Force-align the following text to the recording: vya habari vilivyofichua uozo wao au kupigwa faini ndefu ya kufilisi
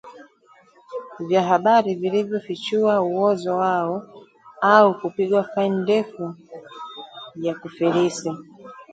vya 1.19 1.41
habari 1.43 1.95
vilivyofichua 1.95 3.01
uozo 3.01 3.55
wao 3.57 4.23
au 4.61 4.99
kupigwa 5.01 5.43
faini 5.43 5.77
ndefu 5.77 6.35
ya 7.35 7.55
kufilisi 7.55 8.31